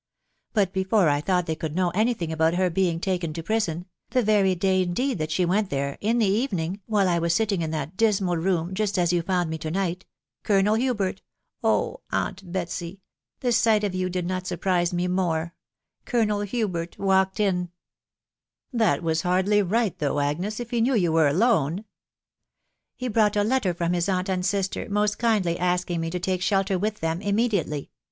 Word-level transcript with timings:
But 0.55 0.73
before 0.73 1.09
I 1.09 1.21
thought 1.21 1.45
they 1.45 1.53
could 1.55 1.75
know 1.75 1.91
any 1.91 2.15
thing 2.15 2.31
about 2.31 2.55
her 2.55 2.71
being 2.71 2.99
taken 2.99 3.33
to 3.33 3.43
prison 3.43 3.85
the 4.09 4.23
very 4.23 4.55
day 4.55 4.81
indeed 4.81 5.19
that 5.19 5.29
she 5.29 5.45
went 5.45 5.69
there, 5.69 5.99
in 6.01 6.17
the 6.17 6.25
evening, 6.25 6.81
while 6.87 7.07
I 7.07 7.19
was 7.19 7.35
sitting 7.35 7.61
in 7.61 7.69
that 7.69 7.97
dismal 7.97 8.35
room, 8.37 8.73
just 8.73 8.97
as 8.97 9.13
you 9.13 9.21
found 9.21 9.51
me 9.51 9.59
to 9.59 9.69
night.... 9.69 10.07
Colonel 10.43 10.73
Hubert.... 10.73 11.21
Oh! 11.63 12.01
aunt 12.11 12.51
Betsy..•• 12.51 12.93
the 13.41 13.49
aght 13.49 13.83
of 13.83 13.93
yon 13.93 14.09
did 14.09 14.25
not 14.25 14.47
surprise 14.47 14.91
me 14.91 15.07
more.... 15.07 15.53
Colonel 16.05 16.39
Huberts 16.39 16.97
walked 16.97 17.39
in." 17.39 17.69
THE 18.73 18.77
WIDOW 18.77 18.77
BARNABY. 18.77 18.77
397" 18.77 18.77
That 18.79 19.03
was 19.03 19.21
hardly 19.21 19.61
right, 19.61 19.99
though, 19.99 20.19
Agnes, 20.19 20.59
if 20.59 20.71
he 20.71 20.81
knew 20.81 20.95
yott 20.95 21.13
were 21.13 21.27
alone." 21.27 21.81
tc 21.81 21.83
He 22.95 23.07
brought 23.07 23.35
a 23.37 23.43
letter 23.43 23.75
from 23.75 23.93
his 23.93 24.09
aunt 24.09 24.29
and 24.31 24.43
sister, 24.43 24.89
most 24.89 25.19
kindly 25.19 25.59
asking 25.59 26.01
me 26.01 26.09
to 26.09 26.19
take 26.19 26.41
shelter 26.41 26.79
with 26.79 27.01
them 27.01 27.21
immediately 27.21 27.91